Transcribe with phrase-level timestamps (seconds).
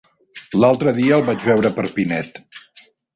[0.61, 2.41] L'altre dia el vaig veure per Pinet.